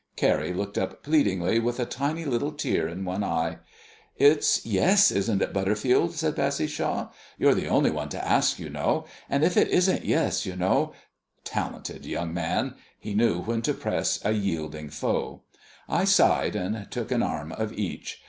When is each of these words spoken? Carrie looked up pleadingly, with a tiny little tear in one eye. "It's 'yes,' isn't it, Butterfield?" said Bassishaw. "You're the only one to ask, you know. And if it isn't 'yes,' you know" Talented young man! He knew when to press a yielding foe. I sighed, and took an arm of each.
Carrie 0.15 0.51
looked 0.51 0.79
up 0.79 1.03
pleadingly, 1.03 1.59
with 1.59 1.79
a 1.79 1.85
tiny 1.85 2.25
little 2.25 2.51
tear 2.51 2.87
in 2.87 3.05
one 3.05 3.23
eye. 3.23 3.59
"It's 4.17 4.65
'yes,' 4.65 5.11
isn't 5.11 5.43
it, 5.43 5.53
Butterfield?" 5.53 6.15
said 6.15 6.33
Bassishaw. 6.33 7.11
"You're 7.37 7.53
the 7.53 7.67
only 7.67 7.91
one 7.91 8.09
to 8.09 8.27
ask, 8.27 8.57
you 8.57 8.71
know. 8.71 9.05
And 9.29 9.43
if 9.43 9.55
it 9.55 9.67
isn't 9.67 10.03
'yes,' 10.03 10.43
you 10.43 10.55
know" 10.55 10.93
Talented 11.53 12.03
young 12.07 12.33
man! 12.33 12.73
He 12.97 13.13
knew 13.13 13.43
when 13.43 13.61
to 13.61 13.75
press 13.75 14.19
a 14.25 14.31
yielding 14.31 14.89
foe. 14.89 15.43
I 15.87 16.05
sighed, 16.05 16.55
and 16.55 16.89
took 16.89 17.11
an 17.11 17.21
arm 17.21 17.51
of 17.51 17.71
each. 17.71 18.17